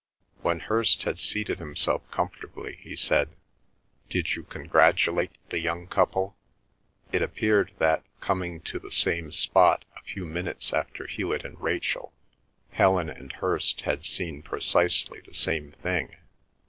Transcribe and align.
When 0.41 0.61
Hirst 0.61 1.03
had 1.03 1.19
seated 1.19 1.59
himself 1.59 2.09
comfortably, 2.09 2.79
he 2.81 2.95
said: 2.95 3.35
"Did 4.09 4.33
you 4.35 4.41
congratulate 4.41 5.37
the 5.51 5.59
young 5.59 5.85
couple?" 5.85 6.35
It 7.11 7.21
appeared 7.21 7.71
that, 7.77 8.03
coming 8.19 8.61
to 8.61 8.79
the 8.79 8.89
same 8.89 9.31
spot 9.31 9.85
a 9.95 10.01
few 10.01 10.25
minutes 10.25 10.73
after 10.73 11.05
Hewet 11.05 11.45
and 11.45 11.61
Rachel, 11.61 12.13
Helen 12.71 13.11
and 13.11 13.31
Hirst 13.31 13.81
had 13.81 14.03
seen 14.03 14.41
precisely 14.41 15.19
the 15.21 15.35
same 15.35 15.71
thing. 15.73 16.15